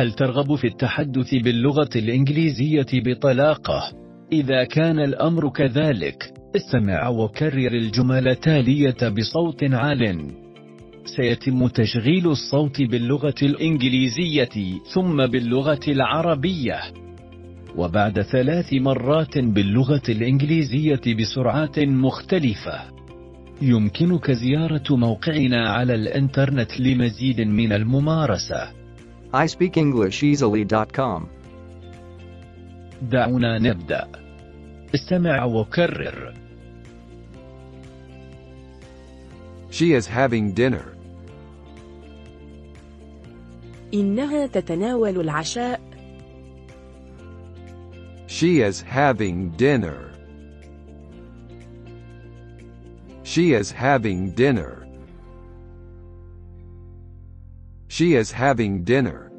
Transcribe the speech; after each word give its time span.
هل 0.00 0.12
ترغب 0.12 0.54
في 0.54 0.66
التحدث 0.66 1.34
باللغة 1.34 1.88
الإنجليزية 1.96 2.86
بطلاقة؟ 2.92 3.92
إذا 4.32 4.64
كان 4.64 4.98
الأمر 4.98 5.48
كذلك، 5.48 6.32
استمع 6.56 7.08
وكرر 7.08 7.72
الجمل 7.72 8.28
التالية 8.28 9.08
بصوت 9.08 9.64
عال. 9.64 10.26
سيتم 11.04 11.66
تشغيل 11.66 12.26
الصوت 12.26 12.82
باللغة 12.82 13.34
الإنجليزية 13.42 14.78
ثم 14.94 15.26
باللغة 15.26 15.80
العربية. 15.88 16.80
وبعد 17.76 18.22
ثلاث 18.22 18.72
مرات 18.72 19.38
باللغة 19.38 20.02
الإنجليزية 20.08 21.14
بسرعات 21.18 21.78
مختلفة. 21.78 22.80
يمكنك 23.62 24.30
زيارة 24.30 24.96
موقعنا 24.96 25.68
على 25.68 25.94
الإنترنت 25.94 26.80
لمزيد 26.80 27.40
من 27.40 27.72
الممارسة. 27.72 28.79
iSpeakEnglishEasily.com. 29.33 31.27
دعونا 33.01 33.59
نبدأ. 33.59 34.07
استمع 34.95 35.43
وكرر. 35.43 36.33
She 39.71 39.93
is 39.93 40.07
having 40.07 40.53
dinner. 40.53 40.95
إنها 43.93 44.47
تتناول 44.47 45.19
العشاء. 45.19 45.79
She 48.27 48.61
is 48.61 48.81
having 48.81 49.49
dinner. 49.57 50.11
She 53.23 53.53
is 53.53 53.71
having 53.71 54.31
dinner. 54.31 54.78
She 57.89 58.15
is 58.15 58.31
having 58.31 58.83
dinner. 58.83 59.31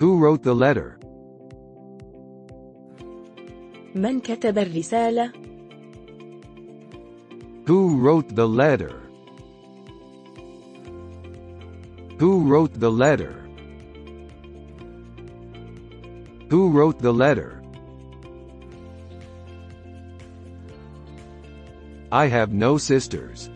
Who 0.00 0.18
wrote 0.18 0.42
the 0.42 0.54
letter? 0.54 0.98
من 3.94 4.20
كتب 4.20 4.58
الرسالة؟ 4.58 5.32
Who 7.66 7.96
wrote 7.98 8.34
the 8.34 8.48
letter? 8.48 9.00
Who 12.18 12.40
wrote 12.44 12.78
the 12.78 12.90
letter? 12.90 13.34
Who 16.50 16.70
wrote 16.70 16.98
the 17.00 17.12
letter? 17.12 17.62
I 22.12 22.26
have 22.26 22.52
no 22.52 22.78
sisters. 22.78 23.50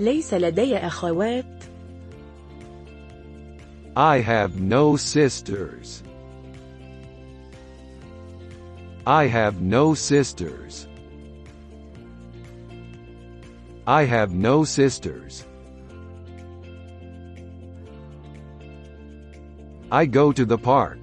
ليس 0.00 0.34
لدي 0.34 0.76
أخوات. 0.76 1.64
I 3.96 4.20
have 4.20 4.60
no 4.60 4.96
sisters. 4.96 6.02
I 9.06 9.26
have 9.26 9.60
no 9.60 9.94
sisters. 9.94 10.86
I 13.86 14.04
have 14.04 14.32
no 14.32 14.62
sisters. 14.64 15.44
I 19.90 20.06
go 20.06 20.32
to 20.32 20.44
the 20.44 20.58
park. 20.58 20.98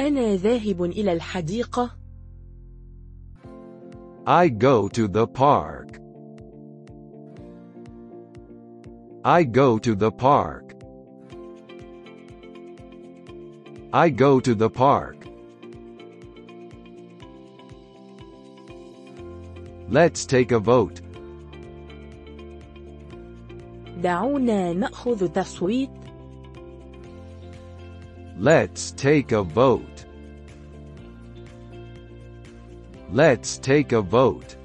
أنا 0.00 0.36
ذاهب 0.36 0.84
إلى 0.84 1.12
الحديقة. 1.12 1.96
I 4.26 4.48
go 4.48 4.88
to 4.88 5.08
the 5.08 5.26
park. 5.26 5.98
I 9.24 9.42
go 9.42 9.78
to 9.78 9.94
the 9.94 10.10
park. 10.10 10.74
I 13.92 14.08
go 14.08 14.40
to 14.40 14.54
the 14.54 14.70
park. 14.70 15.16
Let's 19.88 20.24
take 20.24 20.52
a 20.52 20.58
vote. 20.60 21.00
دعونا 24.02 24.72
نأخذ 24.72 25.28
تصويت. 25.28 25.90
Let's 28.38 28.92
take 28.92 29.32
a 29.32 29.42
vote. 29.42 29.93
Let's 33.14 33.58
take 33.58 33.92
a 33.92 34.00
vote. 34.00 34.56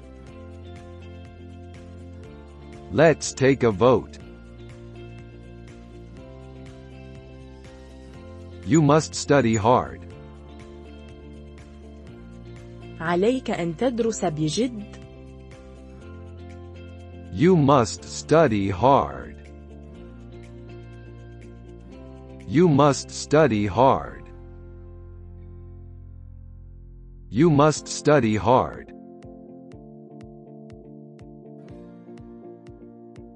Let's 2.92 3.32
take 3.32 3.62
a 3.64 3.70
vote. 3.70 4.18
You 8.64 8.82
must 8.82 9.14
study 9.14 9.56
hard. 9.56 10.00
عليك 13.00 13.50
أن 13.50 13.76
تدرس 13.76 14.24
بجد. 14.24 14.96
You 17.32 17.54
must 17.56 18.04
study 18.04 18.70
hard. 18.70 19.36
You 22.48 22.68
must 22.68 23.10
study 23.10 23.66
hard. 23.66 24.19
You 27.30 27.50
must 27.50 27.88
study 27.88 28.36
hard. 28.36 28.92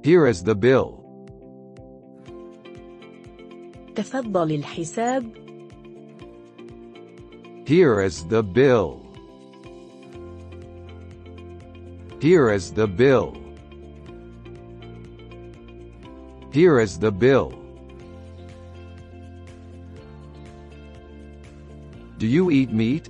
Here 0.02 0.26
is 0.26 0.42
the 0.42 0.54
bill. 0.54 1.04
تفضل 3.94 4.52
الحساب. 4.52 5.50
Here 7.66 8.00
is 8.00 8.24
the 8.24 8.42
bill. 8.42 9.06
Here 12.20 12.50
is 12.50 12.72
the 12.72 12.86
bill. 12.86 13.36
Here 16.52 16.80
is 16.80 16.98
the 16.98 17.12
bill. 17.12 17.52
Do 22.18 22.26
you 22.26 22.50
eat 22.50 22.72
meat? 22.72 23.08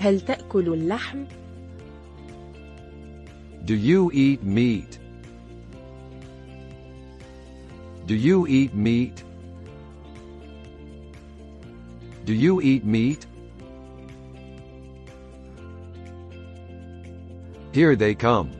هل 0.00 0.20
تأكل 0.20 0.72
اللحم؟ 0.72 1.24
Do 3.64 3.74
you 3.74 4.10
eat 4.12 4.44
meat? 4.44 4.98
Do 8.06 8.14
you 8.14 8.46
eat 8.46 8.74
meat? 8.74 9.24
Do 12.24 12.32
you 12.32 12.60
eat 12.60 12.84
meat? 12.84 13.26
Here 17.72 17.96
they 17.96 18.14
come. 18.14 18.50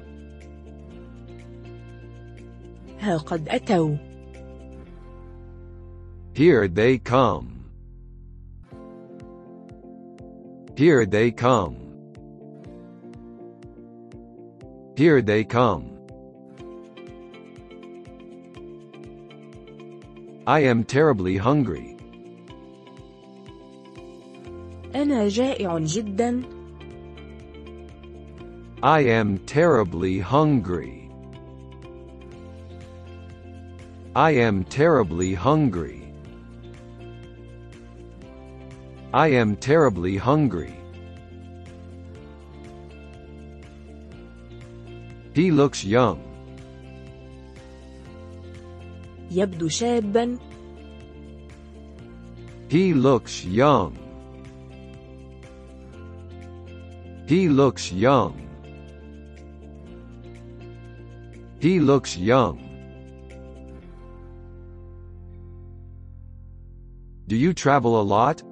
ها 3.01 3.19
قد 3.19 3.49
أتوا. 3.49 3.97
Here 6.35 6.69
they 6.69 6.99
come. 6.99 7.60
Here 10.81 11.07
they 11.07 11.31
come. 11.31 11.77
Here 14.97 15.23
they 15.23 15.45
come. 15.45 15.97
I 20.47 20.61
am 20.61 20.85
terribly 20.85 21.37
hungry. 21.37 21.97
أنا 24.95 25.29
جائع 25.29 25.79
جدا. 25.79 26.43
I 28.83 29.01
am 29.01 29.39
terribly 29.47 30.21
hungry. 30.21 31.11
I 34.15 34.31
am 34.31 34.65
terribly 34.65 35.35
hungry. 35.35 36.00
I 39.13 39.29
am 39.29 39.57
terribly 39.57 40.17
hungry. 40.17 40.77
He 45.35 45.51
looks 45.51 45.85
young. 45.85 46.21
يبدو 49.31 49.69
شابا. 49.69 50.39
He 52.69 52.95
looks 52.95 53.45
young. 53.45 53.97
He 57.27 57.49
looks 57.49 57.93
young. 57.93 58.35
He 61.61 61.81
looks 61.81 62.17
young. 62.17 62.59
Do 67.27 67.37
you 67.37 67.53
travel 67.53 68.01
a 68.01 68.03
lot? 68.03 68.43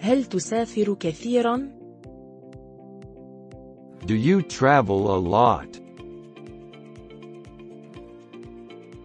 هل 0.00 0.24
تسافر 0.24 0.94
كثيرا؟ 0.94 1.78
Do 4.06 4.14
you 4.14 4.42
travel 4.42 5.14
a 5.14 5.18
lot? 5.18 5.80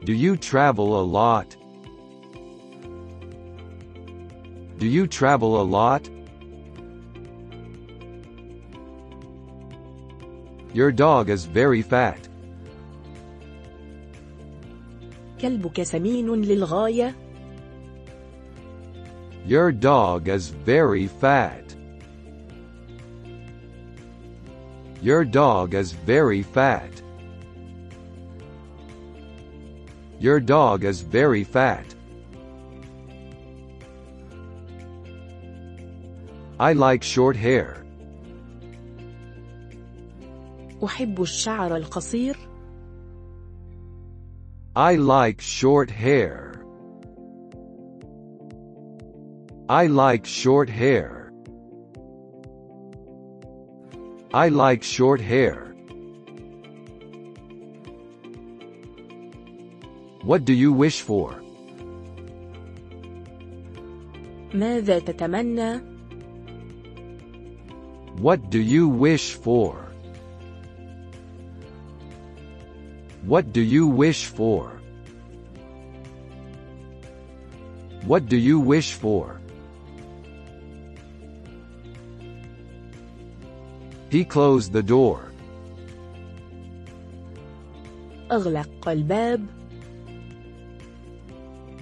Do 0.06 0.14
you 0.14 0.38
travel 0.38 1.00
a 1.02 1.06
lot? 1.20 1.58
Do 4.80 4.88
you 4.88 5.08
travel 5.08 5.62
a 5.62 5.66
lot? 5.78 6.04
Your 10.74 10.92
dog 10.92 11.30
is 11.30 11.46
very 11.46 11.82
fat. 11.82 12.30
كلبك 15.42 15.84
سمين 15.84 16.30
للغاية؟ 16.30 17.23
Your 19.45 19.73
dog 19.73 20.29
is 20.29 20.49
very 20.49 21.07
fat. 21.07 21.75
Your 25.01 25.25
dog 25.25 25.75
is 25.75 25.93
very 25.93 26.43
fat. 26.43 26.91
Your 30.19 30.41
dog 30.41 30.85
is 30.85 31.01
very 31.03 31.45
fat. 31.45 31.95
I 36.61 36.73
like 36.73 37.05
short 37.05 37.37
hair. 37.37 37.85
أحب 40.83 41.23
الشعر 41.23 41.77
القصير. 41.77 42.37
I 44.77 44.97
like 44.97 45.41
short 45.41 45.91
hair. 45.91 46.52
I 49.69 49.87
like 49.87 50.25
short 50.25 50.71
hair. 50.71 51.31
I 54.33 54.49
like 54.49 54.83
short 54.83 55.21
hair. 55.21 55.75
What 60.23 60.45
do 60.45 60.53
you 60.53 60.73
wish 60.73 61.01
for? 61.01 61.41
ماذا 64.55 64.99
تتمنى؟ 64.99 65.81
What 68.21 68.51
do 68.51 68.61
you 68.61 68.89
wish 68.89 69.35
for? 69.35 69.89
What 73.25 73.53
do 73.53 73.61
you 73.61 73.87
wish 73.87 74.27
for? 74.27 74.81
What 78.05 78.27
do 78.27 78.37
you 78.37 78.59
wish 78.59 78.93
for? 78.93 79.41
He 84.13 84.25
closed 84.25 84.73
the 84.73 84.83
door. 84.83 85.33
أغلق 88.31 88.89
الباب. 88.89 89.47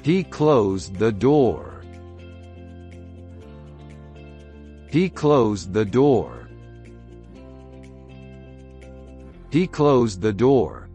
He 0.03 0.23
closed 0.23 0.97
the 0.99 1.13
door. 1.13 1.83
He 4.89 5.09
closed 5.09 5.73
the 5.73 5.85
door. 5.85 6.49
He 9.51 9.67
closed 9.67 10.21
the 10.21 10.33
door. 10.33 10.89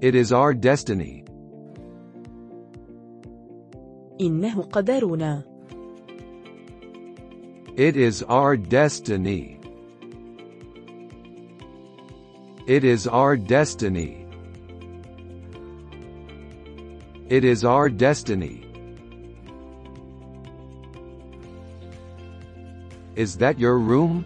It 0.00 0.14
is 0.14 0.32
our 0.32 0.54
destiny. 0.54 1.24
إنه 4.20 4.62
قدرنا. 4.70 5.44
It 7.76 7.96
is 7.96 8.22
our 8.24 8.56
destiny. 8.56 9.60
It 12.66 12.84
is 12.84 13.06
our 13.06 13.36
destiny. 13.36 14.26
It 17.28 17.44
is 17.44 17.64
our 17.64 17.88
destiny. 17.88 18.66
Is 23.16 23.36
that 23.38 23.58
your 23.58 23.78
room? 23.78 24.24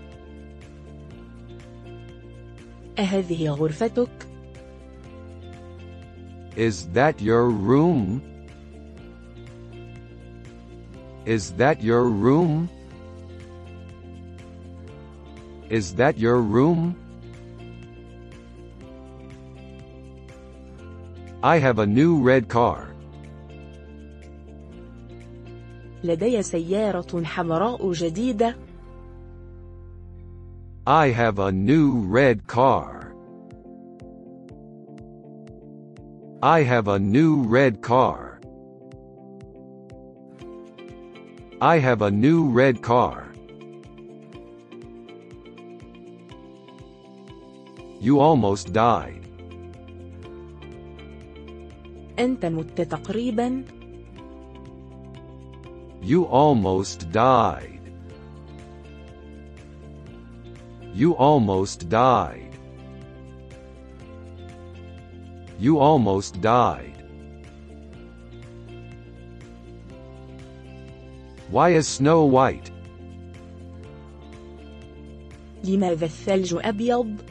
أهذه 2.99 3.57
غرفتك؟ 3.57 4.09
Is 6.57 6.87
that 6.95 7.21
your 7.21 7.51
room? 7.51 8.23
Is 11.27 11.53
that 11.53 11.83
your 11.83 12.05
room? 12.05 12.71
Is 15.71 15.95
that 15.97 16.19
your 16.19 16.41
room? 16.41 16.97
I 21.43 21.59
have 21.59 21.79
a 21.79 21.87
new 21.87 22.21
red 22.21 22.49
car. 22.49 22.95
لدي 26.05 26.43
سيارة 26.43 27.25
حمراء 27.25 27.93
جديدة. 27.93 28.55
I 30.87 31.09
have 31.11 31.39
a 31.39 31.51
new 31.51 32.01
red 32.01 32.47
car. 32.47 33.15
I 36.43 36.63
have 36.63 36.89
a 36.89 36.99
new 36.99 37.43
red 37.43 37.81
car. 37.81 38.39
I 41.63 41.79
have 41.79 42.03
a 42.03 42.11
new 42.11 42.51
red 42.51 42.83
car. 42.83 43.28
You 48.09 48.21
almost 48.21 48.73
died. 48.73 49.25
أنت 52.19 52.47
مت 52.47 52.81
تقريبا. 52.81 53.65
You 56.03 56.25
almost 56.25 57.11
died. 57.13 57.81
You 60.95 61.17
almost 61.17 61.89
died. 61.89 62.55
You 65.59 65.79
almost 65.79 66.41
died. 66.41 66.99
Why 71.51 71.71
is 71.71 71.87
snow 71.89 72.25
white? 72.25 72.71
لماذا 75.65 76.05
الثلج 76.05 76.55
أبيض؟ 76.55 77.28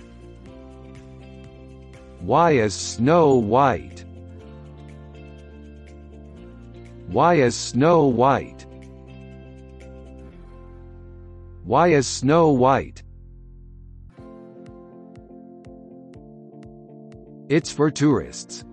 Why 2.28 2.52
is 2.52 2.74
snow 2.74 3.36
white? 3.36 4.06
Why 7.08 7.36
is 7.36 7.56
snow 7.56 8.06
white? 8.08 8.66
Why 11.64 11.88
is 11.90 12.08
snow 12.08 12.50
white? 12.50 13.04
It's 17.50 17.72
for 17.72 17.92
tourists. 17.92 18.64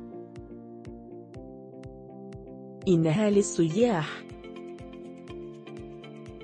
إنها 2.88 3.30
للسياح. 3.30 4.06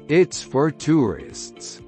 It's 0.09 0.43
for 0.43 0.71
tourists. 0.71 1.81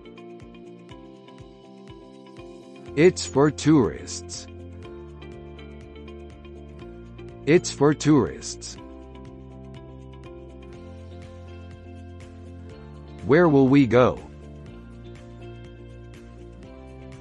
It's 2.96 3.24
for 3.26 3.50
tourists. 3.50 4.46
It's 7.46 7.70
for 7.70 7.94
tourists. 7.94 8.76
Where 13.26 13.48
will 13.48 13.68
we 13.68 13.86
go? 13.86 14.18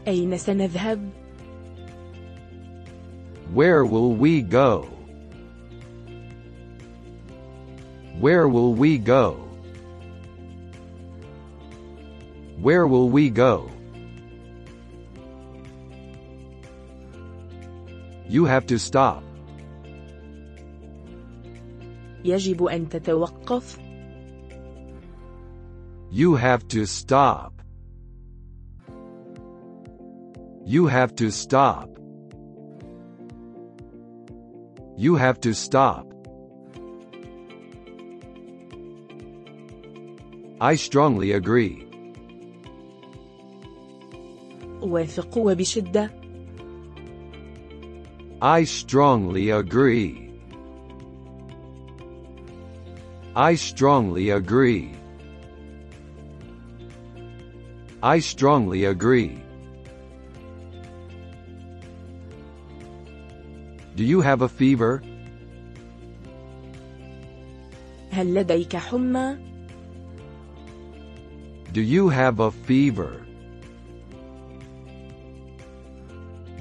أين 0.08 0.38
سنذهب؟ 0.38 1.12
Where 3.54 3.86
will 3.86 4.14
we 4.14 4.42
go? 4.42 4.88
Where 8.20 8.48
will 8.48 8.74
we 8.74 8.98
go? 8.98 9.48
Where 12.60 12.88
will 12.88 13.10
we 13.10 13.30
go? 13.30 13.70
You 18.28 18.46
have 18.46 18.66
to 18.68 18.80
stop. 18.80 19.24
يجب 22.26 22.64
أن 22.64 22.90
تتوقف. 22.90 23.80
You 26.12 26.36
have 26.36 26.68
to 26.70 26.86
stop. 26.86 27.62
You 30.66 30.88
have 30.88 31.16
to 31.16 31.32
stop. 31.32 31.90
You 34.98 35.16
have 35.16 35.40
to 35.42 35.54
stop. 35.54 36.08
I 40.60 40.76
strongly 40.76 41.34
agree. 41.34 41.88
أوافق 44.84 45.38
وبشدة 45.38 46.12
I 48.42 48.64
strongly 48.66 49.50
agree. 49.50 50.21
I 53.36 53.56
strongly 53.56 54.32
agree. 54.32 54.96
I 58.02 58.20
strongly 58.20 58.86
agree. 58.86 59.42
Do 63.96 64.04
you 64.04 64.22
have 64.22 64.42
a 64.42 64.50
fever? 64.50 65.02
هل 68.12 68.34
لديك 68.34 68.76
حمى؟ 68.76 69.38
Do 71.74 71.82
you 71.82 72.10
have 72.10 72.40
a 72.40 72.52
fever? 72.52 73.22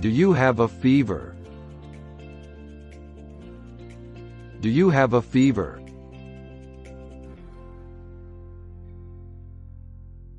Do 0.00 0.08
you 0.08 0.32
have 0.34 0.60
a 0.60 0.68
fever? 0.68 1.34
Do 4.60 4.68
you 4.68 4.90
have 4.90 5.14
a 5.14 5.22
fever? 5.22 5.80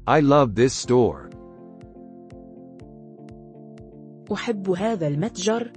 I 0.08 0.20
love 0.22 0.56
this 0.56 0.74
store. 0.74 1.30
أحب 4.32 4.70
هذا 4.70 5.08
المتجر 5.08 5.72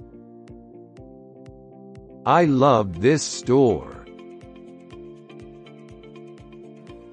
I 2.25 2.45
love 2.45 3.01
this 3.01 3.23
store. 3.23 4.05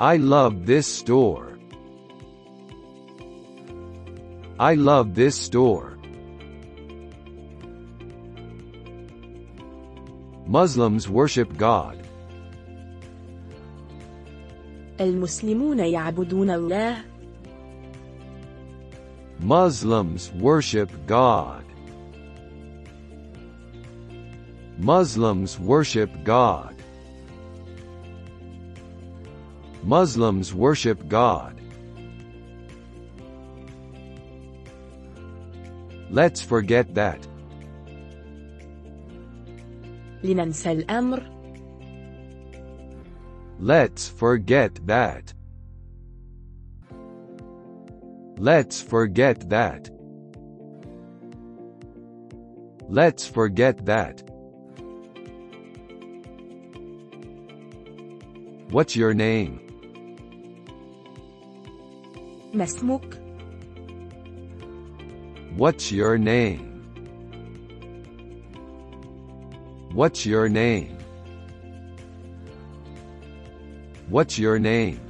I 0.01 0.17
love 0.19 0.67
this 0.67 0.87
store. 0.87 1.59
I 4.61 4.75
love 4.75 5.15
this 5.15 5.35
store. 5.35 5.97
Muslims 10.47 11.09
worship 11.09 11.57
God. 11.57 12.07
المسلمون 15.01 15.79
يعبدون 15.79 16.51
الله 16.51 16.97
Muslims 19.41 20.33
worship 20.33 20.91
God. 21.07 21.65
Muslims 24.79 25.59
worship 25.61 26.11
God. 26.25 26.75
Muslims 29.85 30.53
worship 30.53 31.09
God. 31.09 31.55
Let's 36.11 36.41
forget 36.43 36.95
that. 36.95 37.27
لننسى 40.25 40.73
الأمر 40.73 41.32
Let's 43.63 44.09
forget 44.09 44.79
that. 44.87 45.35
Let's 48.39 48.81
forget 48.81 49.49
that. 49.51 49.91
Let's 52.89 53.27
forget 53.27 53.85
that. 53.87 54.23
What's 58.71 58.95
your 58.97 59.15
name? 59.15 59.61
ما 62.55 62.65
اسمك؟ 62.65 63.19
What's 65.57 65.91
your 65.91 66.19
name? 66.19 66.69
What's 69.93 70.25
your 70.25 70.49
name? 70.49 70.97
What's 74.13 74.39
your 74.39 74.59
name? 74.59 75.01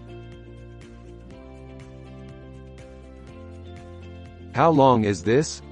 How 4.55 4.71
long 4.71 5.05
is 5.05 5.23
this? 5.23 5.62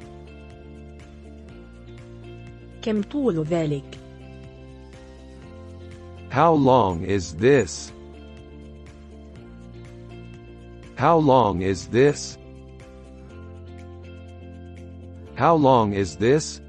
كم 2.82 3.02
طول 3.02 3.44
ذلك؟ 3.44 3.98
How 6.30 6.52
long 6.52 7.02
is 7.02 7.34
this? 7.34 7.92
How 10.96 11.18
long 11.18 11.62
is 11.62 11.88
this? 11.88 12.38
How 15.34 15.54
long 15.54 15.92
is 15.92 16.16
this? 16.16 16.60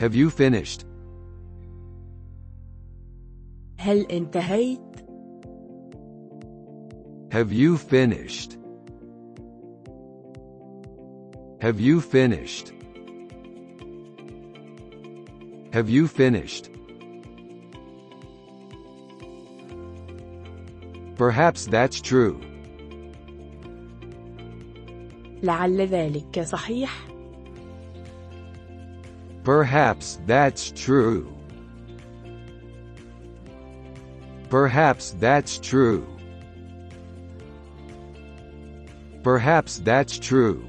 Have 0.00 0.14
you 0.14 0.30
finished? 0.30 0.84
هل 3.82 4.06
انتهيت؟ 4.10 4.80
Have 7.30 7.52
you 7.52 7.76
finished? 7.76 8.56
Have 11.60 11.78
you 11.80 12.00
finished? 12.00 12.72
Have 15.72 15.90
you 15.90 16.06
finished? 16.08 16.70
Perhaps 21.16 21.66
that's 21.66 22.00
true. 22.00 22.40
لعل 25.42 25.80
ذلك 25.80 26.40
صحيح 26.40 27.08
Perhaps 29.44 30.20
that's 30.26 30.70
true. 30.72 31.26
Perhaps 34.52 35.16
that's 35.20 35.58
true. 35.58 36.06
Perhaps 39.22 39.80
that's 39.80 40.18
true. 40.18 40.64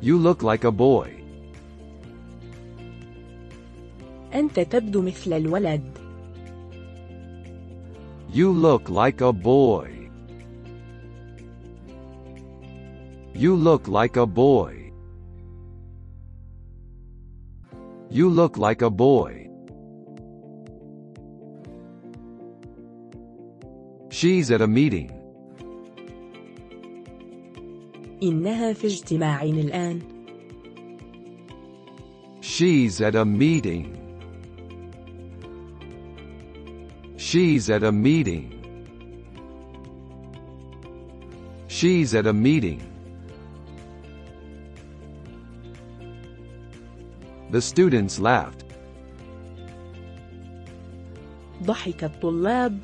You 0.00 0.16
look 0.16 0.42
like 0.42 0.64
a 0.64 0.70
boy. 0.70 1.14
أنت 4.34 4.60
تبدو 4.60 5.02
مثل 5.02 5.32
الولد 5.32 5.98
You 8.32 8.52
look 8.52 8.90
like 8.90 9.20
a 9.20 9.32
boy. 9.32 10.10
You 13.34 13.56
look 13.56 13.88
like 13.88 14.16
a 14.16 14.26
boy. 14.26 14.91
You 18.12 18.30
look 18.30 18.56
like 18.56 18.82
a 18.82 18.90
boy. 18.90 19.48
She's 24.10 24.50
at 24.50 24.60
a 24.60 24.66
meeting. 24.66 25.10
إنها 28.22 28.72
في 28.72 28.86
اجتماع 28.86 29.42
الآن 29.42 30.00
She's 32.40 33.00
at 33.00 33.14
a 33.14 33.24
meeting. 33.24 33.94
She's 37.16 37.70
at 37.70 37.84
a 37.84 37.92
meeting. 37.92 38.46
She's 41.68 42.14
at 42.16 42.26
a 42.26 42.32
meeting. 42.32 42.80
The 47.52 47.60
students 47.60 48.18
laughed. 48.18 48.64
ضحك 51.62 52.04
الطلاب 52.04 52.78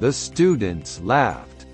The 0.00 0.12
students 0.12 1.00
laughed. 1.00 1.66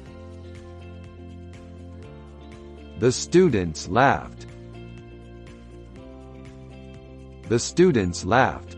The 3.01 3.13
students 3.13 3.89
laughed. 3.89 4.47
The 7.49 7.59
students 7.59 8.25
laughed. 8.27 8.77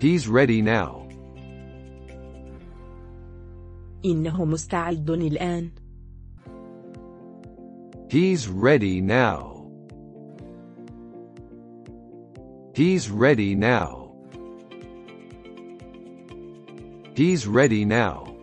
He's 0.00 0.28
ready 0.28 0.62
now. 0.62 1.06
إنه 4.04 4.44
مستعد 4.44 5.10
الآن 5.10 5.70
He's 8.10 8.48
ready 8.48 9.00
now. 9.00 9.56
He's 12.74 13.10
ready 13.10 13.54
now. 13.54 14.12
He's 17.14 17.46
ready 17.46 17.84
now. 17.84 18.36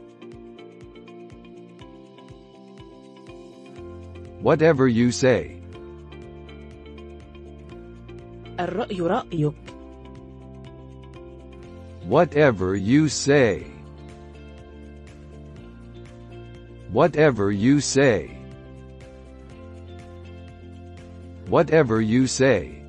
Whatever 4.41 4.87
you 4.87 5.11
say. 5.11 5.61
الرأي 8.59 9.01
رأيك 9.01 9.53
Whatever 12.07 12.75
you 12.75 13.07
say. 13.07 13.63
Whatever 16.91 17.51
you 17.51 17.79
say. 17.79 18.36
Whatever 21.47 22.01
you 22.01 22.27
say. 22.27 22.83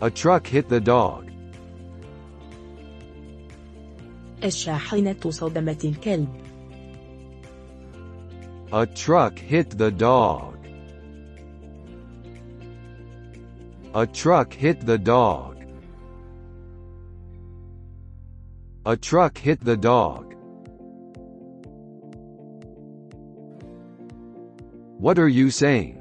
A 0.00 0.10
truck 0.10 0.46
hit 0.46 0.68
the 0.68 0.80
dog. 0.80 1.30
الشاحنة 4.44 5.30
صدمت 5.30 5.84
الكلب 5.84 6.28
A 8.72 8.86
truck 8.86 9.38
hit 9.38 9.70
the 9.76 9.90
dog. 9.90 10.56
A 13.94 14.06
truck 14.06 14.54
hit 14.54 14.86
the 14.86 14.96
dog. 14.96 15.62
A 18.86 18.96
truck 18.96 19.36
hit 19.36 19.60
the 19.60 19.76
dog. 19.76 20.25
What 24.98 25.18
are 25.18 25.28
you 25.28 25.50
saying? 25.50 25.98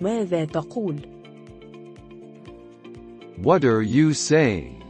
ماذا 0.00 0.44
تقول؟ 0.44 1.00
What 3.42 3.64
are 3.64 3.82
you 3.82 4.12
saying? 4.12 4.82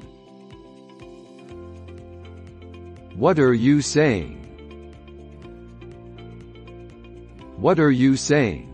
What 3.16 3.38
are 3.38 3.54
you 3.54 3.82
saying? 3.82 4.36
What 7.58 7.78
are 7.78 7.90
you 7.90 8.16
saying? 8.16 8.66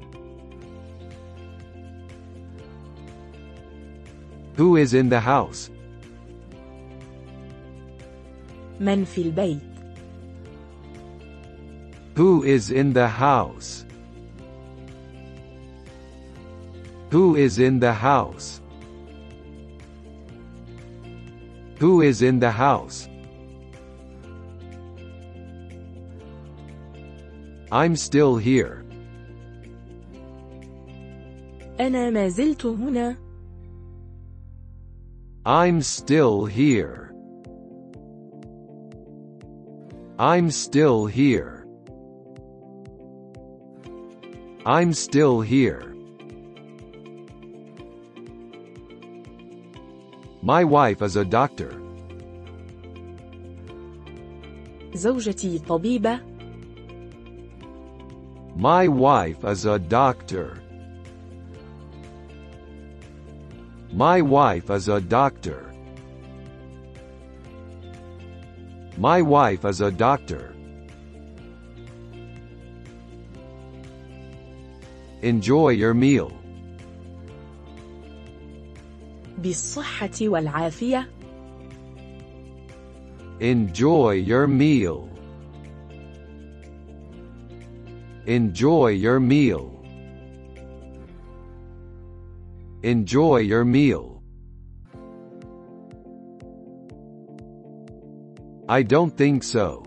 Who 4.57 4.77
is 4.77 4.95
in 4.95 5.09
the 5.09 5.21
house? 5.21 5.71
من 8.81 9.05
في 9.05 9.23
البيت؟ 9.23 9.70
Who 12.17 12.45
is 12.45 12.71
in 12.71 12.93
the 12.93 13.09
house? 13.09 13.85
Who 17.11 17.37
is 17.37 17.59
in 17.59 17.79
the 17.79 17.93
house? 17.93 18.61
Who 21.79 22.01
is 22.01 22.23
in 22.23 22.41
the 22.41 22.51
house? 22.51 23.09
I'm 27.71 27.97
still 27.97 28.37
here. 28.37 28.85
أنا 31.81 32.11
ما 32.11 32.29
زلت 32.29 32.67
هنا 32.67 33.17
I'm 35.45 35.81
still 35.81 36.47
here. 36.47 37.13
I'm 40.19 40.51
still 40.51 41.07
here. 41.07 41.60
I'm 44.65 44.93
still 44.93 45.41
here. 45.41 45.95
My 50.43 50.65
wife 50.65 51.03
is 51.03 51.17
a 51.17 51.25
doctor. 51.25 51.73
زوجتي 54.95 55.59
طبيبة 55.59 56.21
My 58.57 58.89
wife 58.89 59.45
is 59.45 59.67
a 59.67 59.79
doctor. 59.79 60.63
My 63.93 64.23
wife 64.23 64.71
is 64.71 64.89
a 64.89 65.01
doctor. 65.01 65.73
My 68.97 69.21
wife 69.21 69.65
is 69.67 69.81
a 69.83 69.91
doctor. 69.91 70.55
Enjoy 75.23 75.71
your 75.71 75.95
meal. 75.95 76.33
بالصحة 79.39 80.29
والعافية 80.29 81.09
Enjoy 83.41 84.13
your 84.13 84.47
meal. 84.47 85.09
Enjoy 88.27 88.89
your 88.89 89.21
meal. 89.21 89.77
Enjoy 92.83 93.39
your 93.39 93.65
meal. 93.65 94.23
I 98.69 98.83
don't 98.83 99.15
think 99.17 99.45
so. 99.45 99.83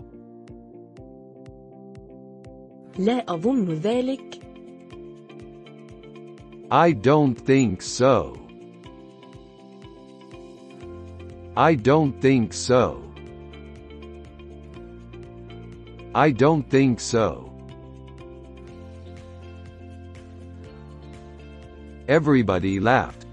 لا 2.98 3.24
أظن 3.34 3.68
ذلك 3.68 4.43
I 6.70 6.92
don't 6.92 7.34
think 7.34 7.82
so. 7.82 8.40
I 11.56 11.74
don't 11.74 12.12
think 12.20 12.52
so. 12.52 13.02
I 16.14 16.30
don't 16.30 16.68
think 16.70 17.00
so. 17.00 17.52
Everybody 22.08 22.80
laughed. 22.80 23.26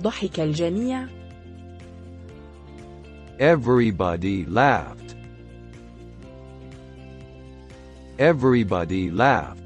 ضحك 0.00 0.40
الجميع 0.40 1.06
Everybody 3.38 4.44
laughed. 4.46 5.14
Everybody 8.18 9.10
laughed. 9.10 9.61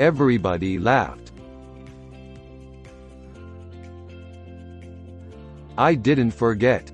Everybody 0.00 0.78
laughed. 0.78 1.32
I 5.78 5.94
didn't 5.94 6.32
forget. 6.32 6.92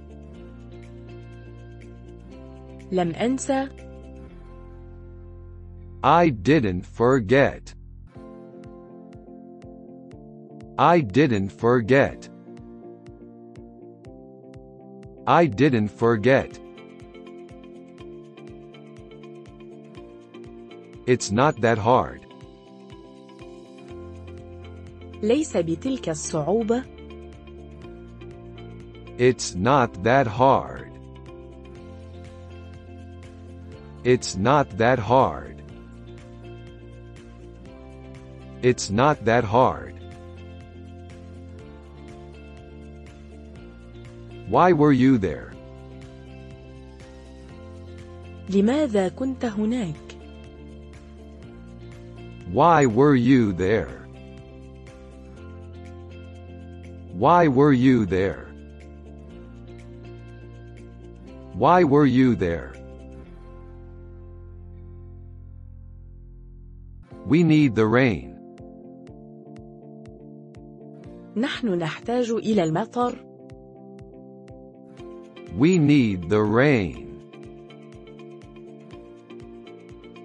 لم 2.93 3.15
أنسى 3.15 3.69
I 6.05 6.31
didn't 6.31 6.85
forget. 6.85 7.75
I 10.79 11.01
didn't 11.01 11.53
forget. 11.53 12.29
I 15.27 15.47
didn't 15.47 15.89
forget. 15.89 16.59
It's 21.07 21.31
not 21.31 21.61
that 21.61 21.79
hard. 21.79 22.26
ليس 25.23 25.57
بتلك 25.57 26.09
الصعوبة 26.09 26.83
It's 29.19 29.55
not 29.55 30.03
that 30.03 30.27
hard. 30.27 30.91
It's 34.05 34.37
not 34.37 34.67
that 34.79 34.99
hard. 34.99 35.63
It's 38.63 38.91
not 38.91 39.25
that 39.25 39.45
hard. 39.45 39.95
Why 44.49 44.73
were 44.73 44.93
you 44.93 45.19
there? 45.19 45.53
لماذا 48.51 49.09
كنت 49.09 49.45
هناك؟ 49.45 49.95
Why 52.53 52.87
were 52.87 53.15
you 53.15 53.53
there? 53.53 54.03
Why 57.17 57.49
were 57.49 57.73
you 57.73 58.07
there? 58.07 58.47
Why 61.55 61.85
were 61.85 62.07
you 62.07 62.35
there? 62.35 62.75
We 67.27 67.43
need 67.43 67.75
the 67.75 67.87
rain. 67.87 68.33
نحن 71.37 71.79
نحتاج 71.79 72.31
إلى 72.31 72.65
المطر 72.65 73.15
We 75.59 75.79
need 75.79 76.31
the 76.31 76.43
rain. 76.43 77.13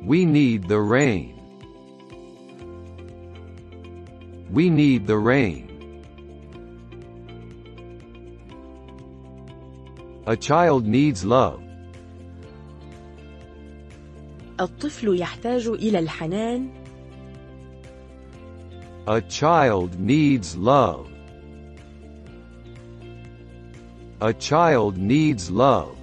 We 0.04 0.26
need 0.26 0.70
the 0.70 0.80
rain. 0.80 1.36
We 4.50 4.70
need 4.70 5.06
the 5.06 5.18
rain. 5.18 5.71
A 10.26 10.36
child 10.36 10.86
needs 10.86 11.24
love. 11.26 11.62
الطفل 14.60 15.20
يحتاج 15.20 15.68
إلى 15.68 16.00
الحنان 16.00 16.70
A 19.08 19.22
child 19.22 20.00
needs 20.00 20.58
love. 20.58 21.08
A 24.20 24.34
child 24.34 24.98
needs 24.98 25.50
love. 25.52 25.96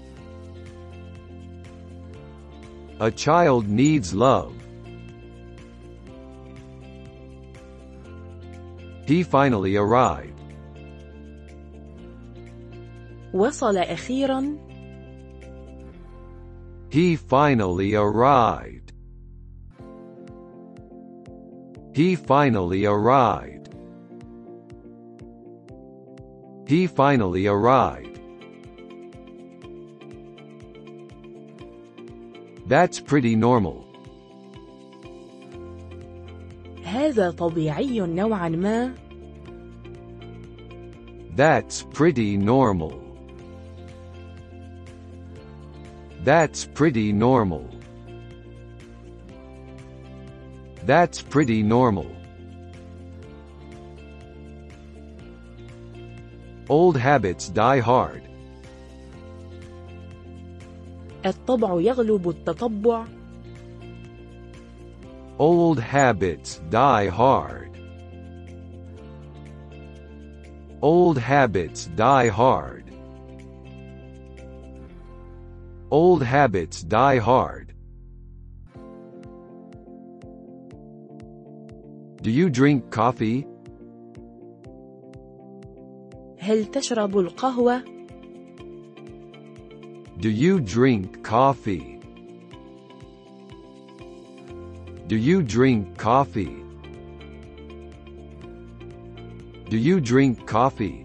A 3.01 3.11
child 3.11 3.68
needs 3.68 4.14
love. 4.14 4.55
He 9.07 9.23
finally 9.23 9.77
arrived. 9.77 10.38
وصل 13.35 13.77
أخيرا 13.77 14.57
He 16.90 17.16
finally 17.16 17.94
arrived. 17.97 18.92
He 21.92 22.14
finally 22.14 22.87
arrived. 22.87 23.75
He 26.66 26.87
finally 26.87 27.47
arrived. 27.47 28.20
That's 32.66 33.01
pretty 33.01 33.37
normal. 33.37 33.85
هذا 36.85 37.31
طبيعي 37.31 38.01
نوعا 38.01 38.49
ما 38.49 38.94
That's 41.37 41.83
pretty 41.83 42.37
normal. 42.37 43.08
That's 46.23 46.64
pretty 46.64 47.12
normal. 47.12 47.68
That's 50.85 51.23
pretty 51.23 51.62
normal. 51.62 52.11
Old 56.68 56.97
habits 56.97 57.49
die 57.49 57.81
hard. 57.81 58.23
الطبع 61.27 61.81
يغلب 61.81 62.29
التطبع 62.29 63.05
Old 65.38 65.81
habits 65.81 66.61
die 66.70 67.09
hard. 67.09 67.70
Old 70.81 71.18
habits 71.18 71.87
die 71.97 72.29
hard. 72.29 72.85
Old 75.90 76.23
habits 76.23 76.83
die 76.83 77.18
hard. 77.18 77.75
Do 82.23 82.31
you 82.31 82.49
drink 82.49 82.90
coffee? 82.90 83.47
هل 86.38 86.64
تشرب 86.70 87.18
القهوة؟ 87.18 87.85
Do 90.18 90.31
you 90.31 90.61
drink 90.61 91.23
coffee? 91.23 92.01
Do 95.07 95.16
you 95.16 95.42
drink 95.42 95.99
coffee? 95.99 96.64
Do 99.68 99.77
you 99.77 100.01
drink 100.01 100.47
coffee? 100.47 101.05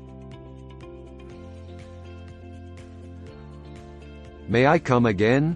May 4.53 4.65
I 4.67 4.79
come 4.79 5.05
again? 5.05 5.55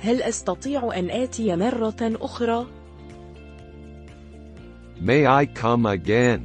هل 0.00 0.22
أستطيع 0.22 0.98
أن 0.98 1.10
آتي 1.10 1.56
مرة 1.56 2.16
أخرى؟ 2.20 2.66
May 5.00 5.26
I 5.26 5.46
come 5.46 5.86
again? 5.86 6.40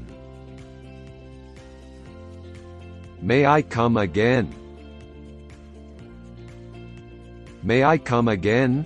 May 3.22 3.46
I 3.46 3.62
come 3.62 3.98
again? 3.98 4.48
May 7.64 7.84
I 7.84 7.98
come 7.98 8.28
again? 8.28 8.86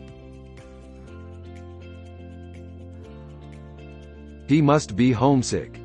He 4.48 4.62
must 4.62 4.96
be 4.96 5.12
homesick. 5.12 5.79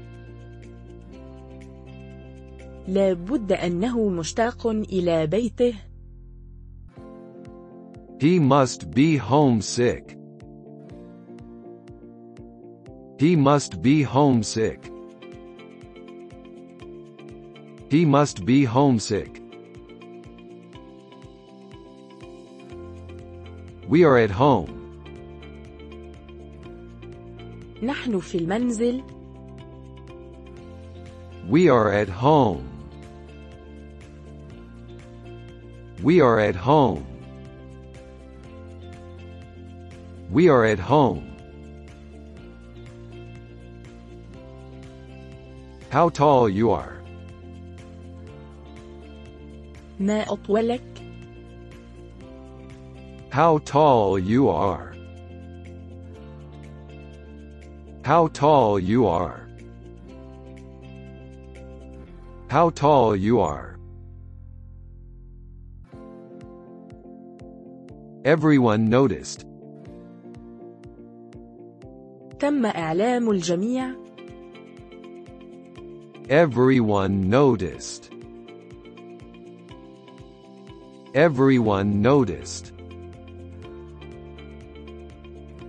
لا 2.87 3.13
بد 3.13 3.51
أنه 3.51 4.09
مشتاق 4.09 4.67
إلى 4.67 5.27
بيته 5.27 5.73
He 8.17 8.39
must 8.39 8.91
be 8.91 9.17
homesick. 9.17 10.17
He 13.19 13.35
must 13.35 13.81
be 13.81 14.03
homesick. 14.03 14.91
He 17.89 18.05
must 18.05 18.45
be 18.45 18.63
homesick. 18.63 19.41
We 23.89 24.03
are 24.03 24.17
at 24.17 24.31
home. 24.31 24.71
نحن 27.83 28.19
في 28.19 28.37
المنزل 28.37 29.03
We 31.49 31.69
are 31.69 31.91
at 31.91 32.09
home. 32.09 32.74
We 36.04 36.20
are 36.20 36.38
at 36.40 36.56
home. 36.56 37.06
We 40.30 40.48
are 40.48 40.64
at 40.64 40.78
home. 40.78 41.26
How 45.90 46.08
tall 46.08 46.48
you 46.48 46.70
are. 46.70 47.00
ما 50.00 50.24
أطولك؟ 50.24 50.80
How 53.30 53.58
tall 53.58 54.18
you 54.18 54.48
are. 54.48 54.94
How 58.04 58.28
tall 58.28 58.78
you 58.80 59.06
are. 59.06 59.46
How 62.48 62.70
tall 62.70 63.14
you 63.14 63.40
are. 63.40 63.73
Everyone 68.24 68.88
noticed. 68.88 69.46
تم 72.38 72.66
إعلام 72.66 73.30
الجميع 73.30 73.94
Everyone 76.30 77.28
noticed. 77.28 78.10
Everyone 81.14 82.00
noticed. 82.00 82.72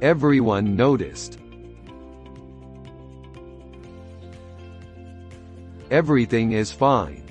Everyone 0.01 0.75
noticed. 0.75 1.39
Everything 5.89 6.51
is 6.51 6.71
fine. 6.71 7.23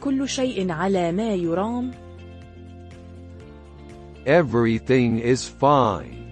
كل 0.00 0.28
شيء 0.28 0.72
على 0.72 1.12
ما 1.12 1.34
يرام 1.34 1.90
Everything 4.26 5.18
is 5.18 5.48
fine. 5.48 6.24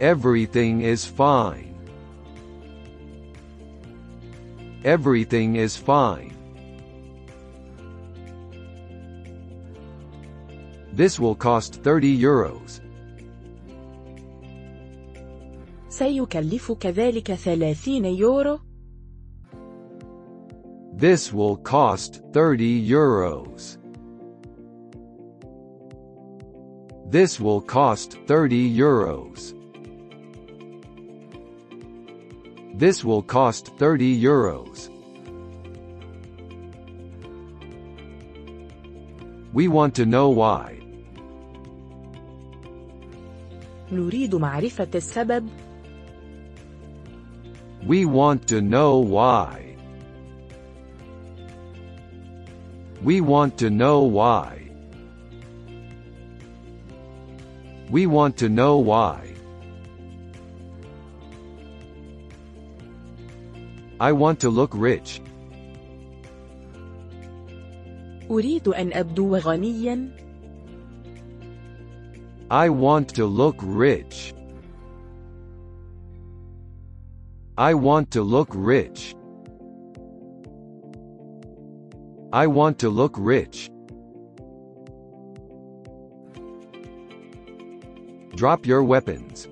Everything 0.00 0.82
is 0.82 1.04
fine. 1.04 1.74
Everything 4.84 5.56
is 5.56 5.76
fine. 5.76 6.34
This 10.92 11.18
will 11.18 11.34
cost 11.34 11.82
30 11.82 12.16
euros. 12.16 12.80
سيكلفك 15.88 16.86
ذلك 16.86 17.34
30 17.34 18.04
يورو 18.04 18.58
This 20.96 21.32
will 21.32 21.56
cost 21.56 22.22
30 22.32 22.88
euros. 22.88 23.77
This 27.08 27.38
will 27.38 27.60
cost 27.60 28.18
30 28.26 28.76
euros. 28.76 29.54
This 32.76 33.04
will 33.04 33.22
cost 33.22 33.76
30 33.78 34.20
euros. 34.20 34.90
We 39.52 39.68
want 39.68 39.94
to 39.94 40.06
know 40.06 40.30
why. 40.30 40.80
نريد 43.92 44.34
معرفة 44.34 44.88
السبب 44.94 45.48
We 47.86 48.06
want 48.06 48.46
to 48.48 48.60
know 48.62 48.98
why. 48.98 49.76
We 53.02 53.20
want 53.20 53.58
to 53.58 53.68
know 53.68 54.00
why. 54.02 54.57
We 57.90 58.06
want 58.06 58.36
to 58.38 58.48
know 58.48 58.78
why. 58.78 59.34
I 64.00 64.12
want 64.12 64.40
to 64.40 64.50
look 64.50 64.72
rich. 64.74 65.20
أريد 68.30 68.68
أن 68.68 68.92
أبدو 68.92 69.36
غنيا 69.36 70.24
I 72.50 72.68
want 72.68 73.08
to 73.14 73.26
look 73.26 73.56
rich. 73.62 74.34
I 77.56 77.74
want 77.74 78.10
to 78.10 78.22
look 78.22 78.50
rich. 78.52 79.14
I 82.32 82.46
want 82.46 82.78
to 82.80 82.90
look 82.90 83.14
rich. 83.16 83.70
Drop 88.38 88.66
your 88.66 88.82
weapons. 88.82 89.48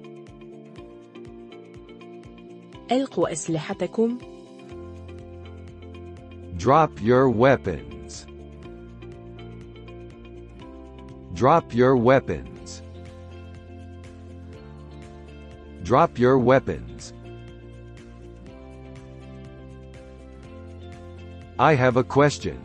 ألقوا 2.93 3.33
أسلحتكم 3.33 4.19
Drop 6.59 6.91
your 7.01 7.29
weapons. 7.29 8.27
Drop 11.35 11.75
your 11.75 11.97
weapons. 11.97 12.83
Drop 15.83 16.19
your 16.19 16.39
weapons. 16.39 17.13
I 21.59 21.75
have 21.75 21.97
a 21.97 22.05
question. 22.05 22.59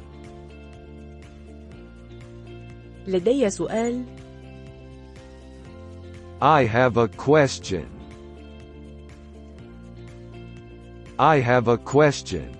لدي 3.07 3.49
سؤال 3.49 4.05
I 6.41 6.65
have 6.65 6.97
a 6.97 7.07
question. 7.07 7.87
I 11.19 11.39
have 11.39 11.67
a 11.67 11.77
question. 11.77 12.55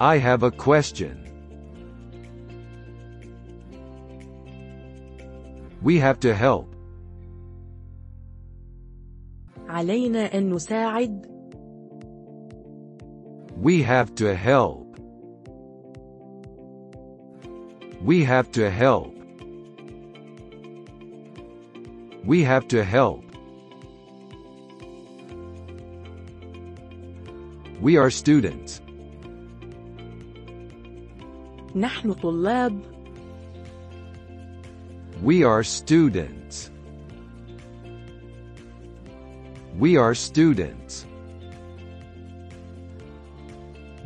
I 0.00 0.18
have 0.18 0.42
a 0.42 0.50
question. 0.50 1.22
We 5.82 5.98
have 5.98 6.18
to 6.20 6.34
help. 6.34 6.74
علينا 9.68 10.34
أن 10.34 10.50
نساعد 10.50 11.36
We 13.62 13.82
have 13.82 14.14
to 14.16 14.34
help. 14.34 14.98
We 18.02 18.24
have 18.24 18.50
to 18.52 18.70
help. 18.70 19.19
We 22.24 22.42
have 22.42 22.66
to 22.68 22.84
help. 22.84 23.24
We 27.80 27.96
are 27.96 28.10
students. 28.10 28.80
نحن 31.76 32.12
طلاب 32.12 32.82
We 35.22 35.44
are 35.44 35.62
students. 35.62 36.70
We 39.78 39.96
are 39.96 40.14
students. 40.14 41.06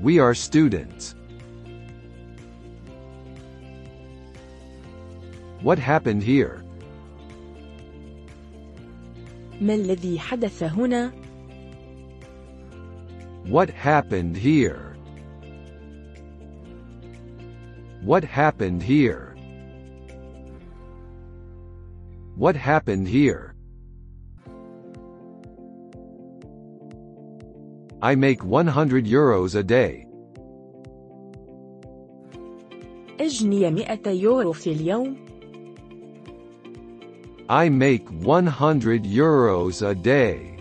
We 0.02 0.18
are 0.18 0.34
students. 0.34 1.14
What 5.62 5.78
happened 5.78 6.22
here? 6.22 6.63
ما 9.60 9.74
الذي 9.74 10.18
حدث 10.18 10.62
هنا 10.62 11.12
What 13.46 13.70
happened 13.70 14.36
here? 14.36 14.96
What 18.02 18.24
happened 18.24 18.82
here? 18.82 19.36
What 22.36 22.56
happened 22.56 23.08
here? 23.08 23.54
I 28.02 28.14
make 28.14 28.42
100 28.44 29.04
euros 29.04 29.54
a 29.54 29.62
day. 29.62 30.06
أجني 33.20 33.70
100 33.70 34.06
يورو 34.06 34.52
في 34.52 34.72
اليوم 34.72 35.23
I 37.48 37.68
make 37.68 38.08
100 38.08 39.04
euros 39.04 39.82
a 39.82 39.94
day. 39.94 40.56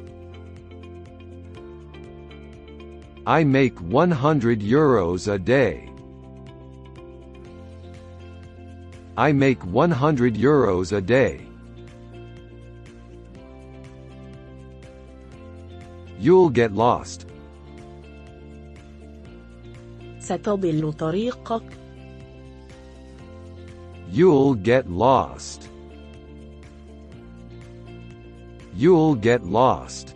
I 3.28 3.44
make 3.44 3.80
100 3.80 4.60
euros 4.60 5.28
a 5.28 5.38
day. 5.38 5.90
I 9.16 9.32
make 9.34 9.64
100 9.66 10.34
euros 10.36 10.92
a 10.94 11.02
day. 11.02 11.46
You'll 16.20 16.50
get 16.50 16.74
lost. 16.74 17.26
ستضل 20.20 20.94
طريقك 20.94 21.64
You'll 24.12 24.56
get 24.56 24.90
lost. 24.90 25.70
You'll 28.74 29.16
get 29.16 29.46
lost. 29.46 30.16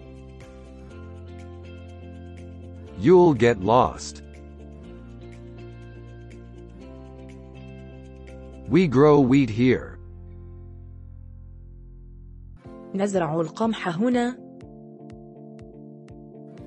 You'll 2.99 3.33
get 3.33 3.61
lost. 3.61 4.23
We 8.69 8.87
grow 8.87 9.19
wheat 9.19 9.49
here. 9.49 9.99
نزرع 12.95 13.41
القمح 13.41 13.87
هنا 13.87 14.37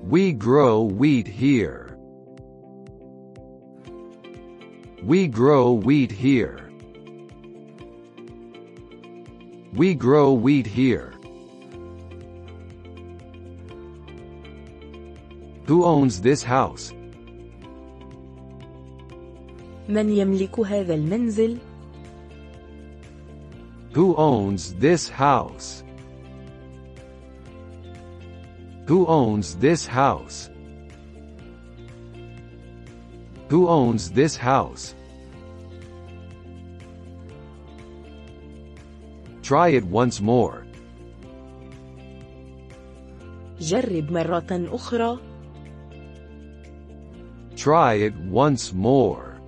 We 0.09 0.31
grow 0.31 0.83
wheat 0.83 1.27
here. 1.27 1.97
We 5.03 5.27
grow 5.27 5.73
wheat 5.73 6.11
here. 6.11 6.69
We 9.73 9.93
grow 9.95 10.33
wheat 10.33 10.65
here. 10.65 11.13
Who 15.71 15.83
owns 15.83 16.21
this 16.21 16.43
house? 16.43 16.93
من 19.89 20.09
يملك 20.09 20.59
هذا 20.59 20.93
المنزل 20.95 21.57
Who 23.93 24.15
owns 24.15 24.73
this 24.73 25.09
house? 25.09 25.83
Who 28.87 29.05
owns 29.07 29.55
this 29.55 29.87
house? 29.87 30.49
Who 33.49 33.67
owns 33.67 34.11
this 34.11 34.35
house? 34.35 34.93
Try 39.41 39.69
it 39.69 39.85
once 39.85 40.21
more. 40.21 40.65
جرب 43.59 44.11
مرة 44.11 44.45
أخرى 44.51 45.19
Try 47.61 47.93
it 47.95 48.15
once 48.17 48.73
more. 48.73 49.39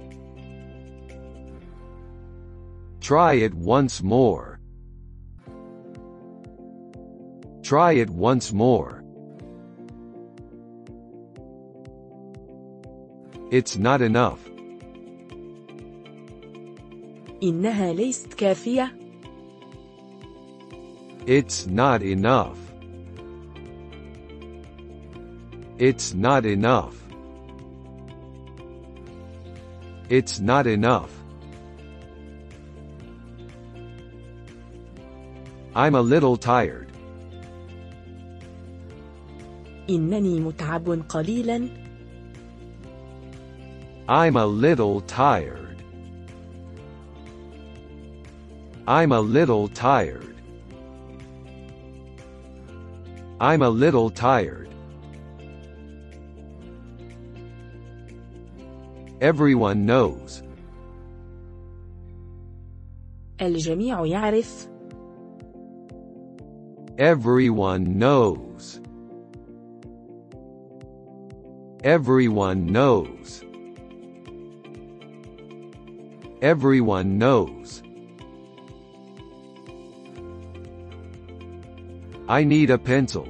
Try 3.02 3.34
it 3.34 3.54
once 3.54 4.04
more. 4.04 4.60
Try 7.64 7.92
it 7.94 8.10
once 8.10 8.52
more. 8.52 9.04
It's 13.52 13.78
not 13.78 14.02
enough. 14.02 14.40
إنها 17.44 17.94
ليست 17.94 18.34
كافية 18.34 18.92
It's 21.26 21.68
not 21.68 22.02
enough. 22.02 22.58
It's 25.78 26.14
not 26.14 26.46
enough. 26.46 27.03
It's 30.10 30.40
not 30.40 30.68
enough. 30.68 31.12
I'm 35.76 35.96
a 35.96 36.02
little 36.02 36.38
tired. 36.38 36.88
إنني 39.90 40.40
متعب 40.40 41.04
قليلا 41.10 41.70
I'm 44.10 44.38
a 44.38 44.46
little 44.46 45.02
tired. 45.02 45.78
I'm 48.88 49.12
a 49.12 49.20
little 49.20 49.68
tired. 49.68 50.36
I'm 53.40 53.62
a 53.62 53.70
little 53.70 54.10
tired. 54.10 54.70
Everyone 59.24 59.86
knows. 59.86 60.44
الجميع 63.42 64.06
يعرف 64.06 64.70
Everyone 67.00 67.98
knows. 67.98 68.82
Everyone 71.84 72.66
knows. 72.66 73.42
Everyone 76.42 77.18
knows. 77.18 77.82
I 82.28 82.44
need 82.44 82.70
a 82.70 82.78
pencil. 82.78 83.28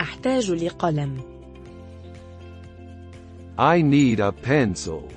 أحتاج 0.00 0.50
لقلم 0.50 1.35
I 3.58 3.82
need 3.82 4.20
a 4.20 4.32
pencil. 4.32 5.08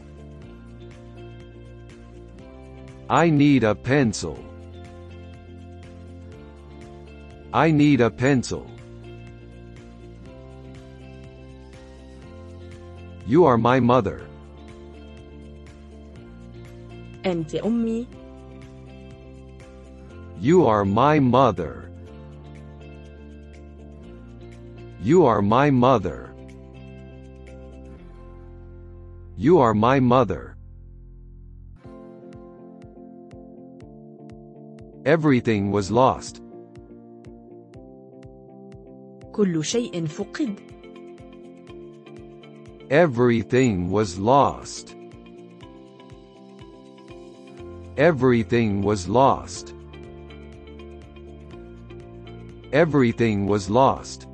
I 3.09 3.29
need 3.29 3.63
a 3.63 3.75
pencil. 3.75 4.37
I 7.53 7.71
need 7.71 8.01
a 8.01 8.09
pencil. 8.09 8.67
You 13.25 13.45
are 13.45 13.57
my 13.57 13.79
mother. 13.79 14.21
أنت 17.25 17.55
أمي 17.55 18.07
You 20.41 20.65
are 20.67 20.85
my 20.85 21.19
mother. 21.19 21.89
You 25.01 25.25
are 25.25 25.41
my 25.41 25.71
mother. 25.71 26.28
You 29.39 29.59
are 29.59 29.73
my 29.73 29.99
mother. 29.99 30.55
Everything 35.05 35.71
was 35.71 35.91
lost. 35.91 36.41
كل 39.31 39.63
شيء 39.63 40.05
فقد 40.05 40.59
Everything 42.89 43.89
was 43.89 44.19
lost. 44.19 44.95
Everything 47.97 48.81
was 48.81 49.07
lost. 49.07 49.73
Everything 52.71 53.47
was 53.47 53.69
lost. 53.69 54.27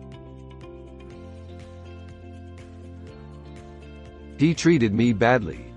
He 4.37 4.53
treated 4.53 4.93
me 4.93 5.13
badly. 5.13 5.71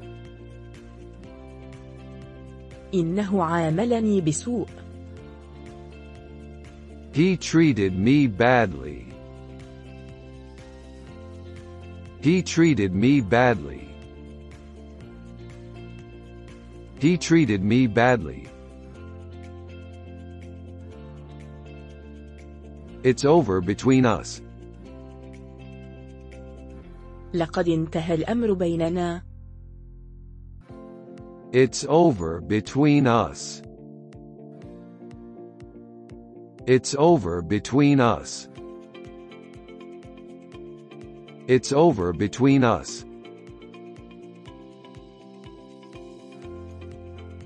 إنه 2.95 3.43
عاملني 3.43 4.21
بسوء 4.21 4.69
He 7.13 7.37
treated 7.37 7.97
me 7.97 8.27
badly. 8.27 9.07
He 12.21 12.43
treated 12.43 12.93
me 12.95 13.21
badly. 13.21 13.95
He 16.99 17.17
treated 17.19 17.63
me 17.63 17.87
badly. 17.87 18.49
It's 23.05 23.25
over 23.25 23.61
between 23.61 24.07
us. 24.07 24.41
لقد 27.35 27.69
انتهى 27.69 28.15
الأمر 28.15 28.53
بيننا 28.53 29.23
It's 31.53 31.85
over 31.89 32.41
between 32.41 33.07
us. 33.07 33.63
It's 36.67 36.97
over 36.99 37.43
between 37.43 38.01
us. 38.01 38.49
It's 41.47 41.73
over 41.73 42.13
between 42.13 42.65
us. 42.65 43.05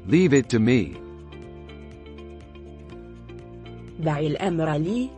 Leave 0.07 0.33
it 0.33 0.49
to 0.49 0.59
me. 0.59 0.97
دع 4.01 4.19
الأمر 4.19 4.77
لي 4.77 5.11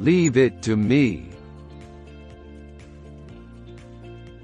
Leave 0.00 0.36
it 0.36 0.62
to 0.62 0.76
me. 0.76 1.30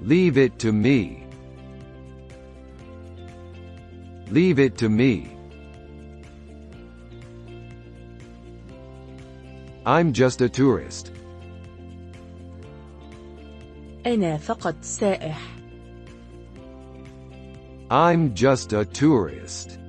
Leave 0.01 0.37
it 0.37 0.59
to 0.59 0.71
me. 0.71 1.25
Leave 4.29 4.59
it 4.59 4.77
to 4.77 4.89
me. 4.89 5.37
I'm 9.85 10.11
just 10.13 10.41
a 10.41 10.49
tourist. 10.49 11.11
أنا 14.05 14.37
فقط 14.37 14.75
سائح 14.81 15.57
I'm 17.89 18.33
just 18.33 18.73
a 18.73 18.83
tourist. 18.83 19.79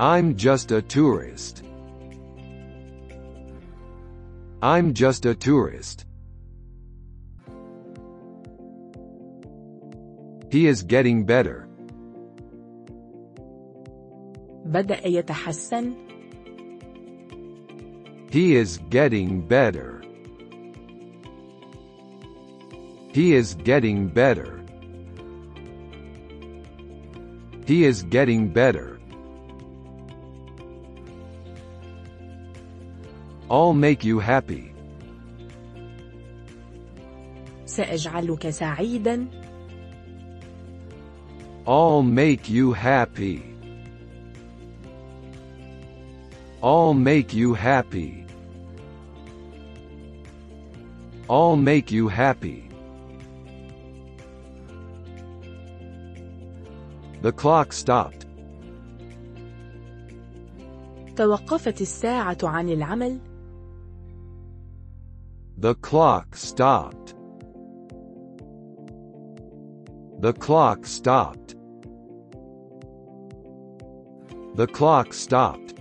I'm 0.00 0.36
just 0.36 0.72
a 0.72 0.82
tourist. 0.82 1.62
I'm 4.60 4.92
just 4.92 5.26
a 5.26 5.34
tourist. 5.34 6.06
He 10.50 10.66
is 10.66 10.82
getting 10.82 11.24
better. 11.24 11.68
بدأ 14.66 15.06
يتحسن 15.06 15.94
He 18.30 18.56
is 18.56 18.78
getting 18.90 19.40
better. 19.40 20.02
He 23.12 23.34
is 23.34 23.54
getting 23.54 24.08
better. 24.08 24.60
He 27.66 27.84
is 27.84 28.02
getting 28.02 28.48
better. 28.48 28.98
I'll 33.50 33.74
make 33.74 34.04
you 34.04 34.18
happy. 34.18 34.72
سأجعلك 37.66 38.50
سعيدا 38.50 39.26
I'll 41.66 42.02
make 42.02 42.48
you 42.48 42.72
happy. 42.72 43.42
I'll 46.62 46.94
make 46.94 47.34
you 47.34 47.54
happy. 47.54 48.26
I'll 51.28 51.56
make 51.56 51.90
you 51.90 52.08
happy. 52.08 52.70
The 57.22 57.32
clock 57.32 57.72
stopped. 57.72 58.26
توقفت 61.16 61.80
الساعة 61.80 62.38
عن 62.42 62.68
العمل 62.68 63.18
The 65.58 65.74
clock 65.74 66.36
stopped. 66.36 67.14
The 70.20 70.32
clock 70.34 70.86
stopped. 70.86 71.39
The 74.54 74.66
clock 74.66 75.12
stopped. 75.12 75.74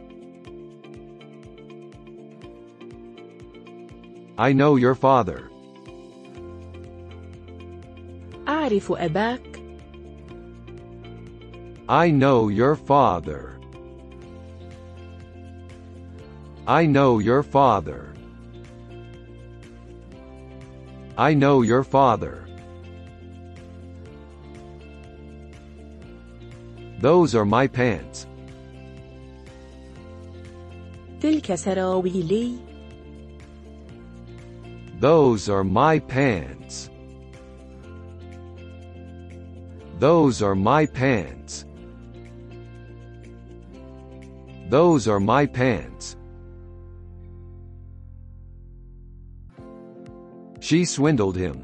I 4.37 4.51
know 4.51 4.75
your 4.75 4.95
father. 4.95 5.49
أعرف 8.47 8.91
أباك 8.91 9.55
I 11.87 12.09
know 12.09 12.49
your 12.49 12.75
father. 12.75 13.59
I 16.67 16.87
know 16.87 17.19
your 17.19 17.43
father. 17.43 18.13
I 21.15 21.33
know 21.35 21.61
your 21.61 21.83
father. 21.83 22.47
Those 26.99 27.35
are 27.35 27.45
my 27.45 27.67
pants. 27.67 28.25
تلك 31.21 31.55
سراويلي 31.55 32.75
Those 34.99 35.49
are 35.49 35.63
my 35.63 35.99
pants. 35.99 36.89
Those 39.99 40.41
are 40.41 40.55
my 40.55 40.85
pants. 40.85 41.65
Those 44.69 45.07
are 45.07 45.19
my 45.19 45.45
pants. 45.45 46.15
She 50.59 50.85
swindled 50.85 51.35
him. 51.35 51.61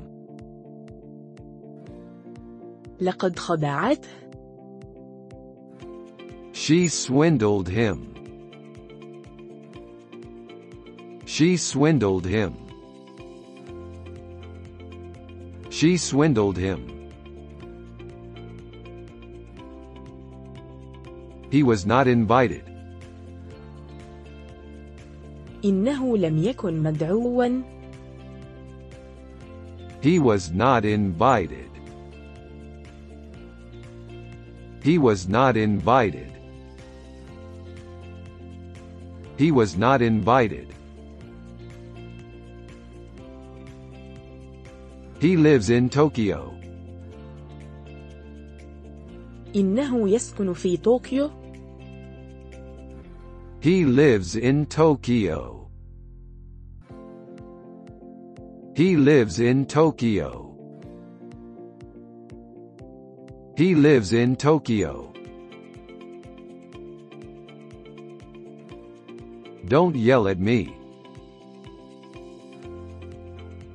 لقد 3.01 3.39
خدعته 3.39 4.07
She 6.53 6.87
swindled 6.87 7.69
him. 7.69 8.14
She 11.35 11.57
swindled 11.57 12.25
him. 12.25 12.53
She 15.69 15.97
swindled 15.97 16.57
him. 16.57 16.91
He 21.49 21.63
was 21.63 21.85
not 21.85 22.07
invited. 22.07 22.63
إنه 25.63 26.17
لم 26.17 26.43
يكن 26.43 26.83
مدعوا 26.83 27.63
He 30.01 30.19
was 30.19 30.51
not 30.51 30.83
invited. 30.85 31.69
He 34.83 34.97
was 34.97 35.29
not 35.29 35.55
invited. 35.57 36.31
He 39.37 39.51
was 39.51 39.77
not 39.77 40.01
invited. 40.01 40.73
He 45.25 45.37
lives 45.37 45.69
in 45.69 45.89
Tokyo. 45.89 46.53
إنه 49.55 50.09
يسكن 50.09 50.53
في 50.53 50.77
طوكيو 50.77 51.29
He 53.61 53.85
lives 53.85 54.35
in 54.35 54.65
Tokyo. 54.65 55.67
He 58.75 58.95
lives 58.95 59.39
in 59.39 59.65
Tokyo. 59.67 60.55
He 63.55 63.75
lives 63.75 64.13
in 64.13 64.35
Tokyo. 64.35 65.13
Don't 69.67 69.95
yell 69.95 70.27
at 70.27 70.39
me. 70.39 70.75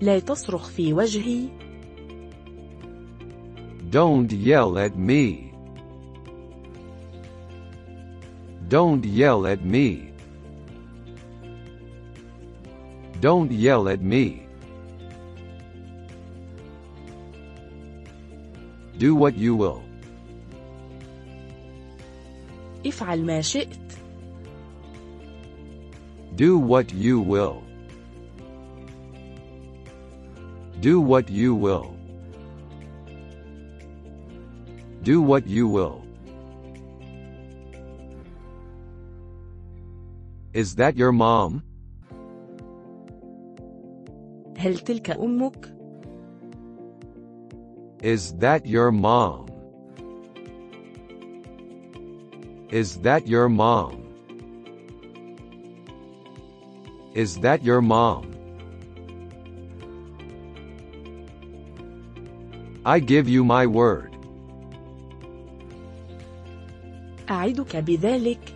لا 0.01 0.19
تصرخ 0.19 0.69
في 0.69 0.93
وجهي 0.93 1.47
Don't 3.91 4.31
yell 4.31 4.77
at 4.77 4.95
me. 4.95 5.51
Don't 8.69 9.03
yell 9.05 9.45
at 9.45 9.65
me. 9.65 10.13
Don't 13.19 13.51
yell 13.51 13.89
at 13.89 14.01
me. 14.01 14.47
Do 18.97 19.13
what 19.15 19.35
you 19.37 19.55
will. 19.55 19.81
افعل 22.85 23.25
ما 23.25 23.41
شئت 23.41 23.91
Do 26.35 26.57
what 26.57 26.93
you 26.93 27.19
will. 27.19 27.70
Do 30.80 31.00
what 31.00 31.30
you 31.30 31.54
will. 31.54 31.96
Do 35.02 35.22
what 35.22 35.46
you 35.46 35.68
will. 35.68 36.04
Is 40.52 40.76
that 40.76 40.96
your 40.96 41.12
mom? 41.12 41.62
هل 44.58 44.78
تلك 44.78 45.10
أمك؟ 45.10 45.72
Is 48.02 48.32
that 48.38 48.66
your 48.66 48.90
mom? 48.92 49.46
Is 52.70 52.98
that 53.02 53.26
your 53.26 53.48
mom? 53.48 54.02
Is 57.14 57.36
that 57.40 57.64
your 57.64 57.80
mom? 57.80 58.24
I 62.84 63.00
give 63.00 63.28
you 63.28 63.44
my 63.44 63.66
word. 63.66 64.16
أعدك 67.28 67.76
بذلك 67.76 68.54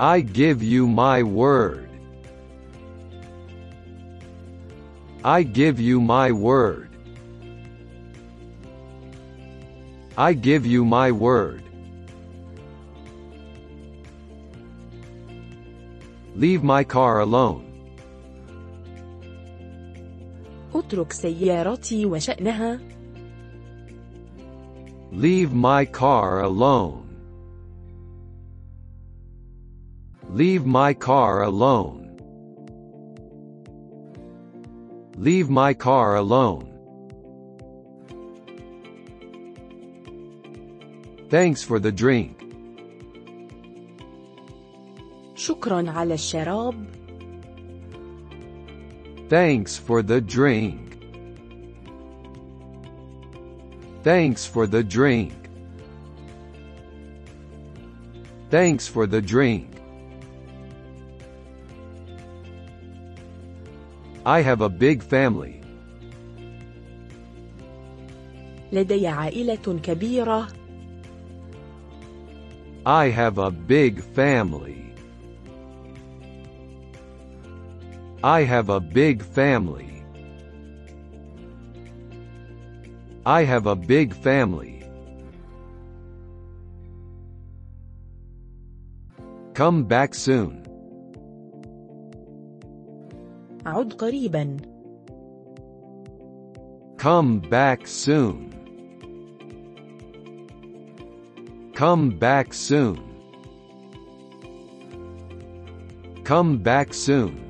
I 0.00 0.20
give 0.20 0.62
you 0.62 0.88
my 0.88 1.22
word. 1.22 1.88
I 5.24 5.44
give 5.44 5.78
you 5.78 6.00
my 6.00 6.32
word. 6.32 6.88
I 10.18 10.32
give 10.32 10.66
you 10.66 10.84
my 10.84 11.12
word. 11.12 11.62
Leave 16.34 16.64
my 16.64 16.82
car 16.82 17.20
alone. 17.20 17.65
اترك 20.87 21.13
سيارتي 21.13 22.05
وشأنها 22.05 22.79
Leave 25.11 25.53
my 25.53 25.85
car 25.85 26.41
alone. 26.41 27.07
Leave 30.29 30.65
my 30.65 30.93
car 30.93 31.43
alone. 31.43 32.03
Leave 35.27 35.49
my 35.49 35.73
car 35.73 36.15
alone. 36.15 36.67
Thanks 41.29 41.63
for 41.63 41.79
the 41.79 41.91
drink. 41.91 42.33
شكرا 45.35 45.91
على 45.91 46.13
الشراب 46.13 46.85
Thanks 49.28 49.76
for 49.76 50.02
the 50.02 50.20
drink. 50.20 50.98
Thanks 54.02 54.44
for 54.44 54.66
the 54.66 54.82
drink. 54.82 55.32
Thanks 58.50 58.86
for 58.86 59.06
the 59.06 59.22
drink. 59.22 59.68
I 64.26 64.42
have 64.42 64.60
a 64.60 64.68
big 64.68 65.02
family. 65.02 65.62
لدي 68.72 69.06
عائلة 69.06 69.80
كبيرة 69.82 70.48
I 72.84 73.10
have 73.10 73.38
a 73.38 73.50
big 73.50 74.02
family. 74.02 74.85
I 78.26 78.44
have 78.44 78.68
a 78.68 78.80
big 78.80 79.22
family. 79.22 80.04
I 83.26 83.44
have 83.44 83.66
a 83.66 83.76
big 83.76 84.14
family. 84.14 84.82
Come 89.54 89.84
back 89.84 90.14
soon. 90.14 90.62
عد 93.66 93.92
قريبا 93.92 94.56
Come 96.98 97.40
back 97.40 97.86
soon. 97.86 98.52
Come 101.74 102.10
back 102.10 102.54
soon. 102.54 103.00
Come 106.24 106.58
back 106.58 106.94
soon. 106.94 107.45